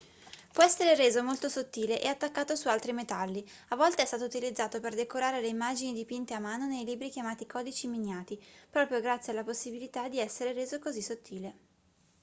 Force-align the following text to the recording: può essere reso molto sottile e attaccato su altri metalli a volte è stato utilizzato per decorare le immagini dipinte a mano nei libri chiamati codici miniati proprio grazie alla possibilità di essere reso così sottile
può 0.51 0.63
essere 0.63 0.95
reso 0.95 1.21
molto 1.21 1.47
sottile 1.47 2.01
e 2.01 2.07
attaccato 2.07 2.55
su 2.55 2.69
altri 2.69 2.91
metalli 2.91 3.47
a 3.67 3.75
volte 3.75 4.01
è 4.01 4.05
stato 4.07 4.23
utilizzato 4.25 4.79
per 4.79 4.95
decorare 4.95 5.41
le 5.41 5.47
immagini 5.47 5.93
dipinte 5.93 6.33
a 6.33 6.39
mano 6.39 6.65
nei 6.65 6.85
libri 6.85 7.11
chiamati 7.11 7.45
codici 7.45 7.85
miniati 7.85 8.43
proprio 8.67 8.99
grazie 8.99 9.31
alla 9.31 9.43
possibilità 9.43 10.07
di 10.07 10.17
essere 10.17 10.53
reso 10.53 10.79
così 10.79 11.03
sottile 11.03 11.55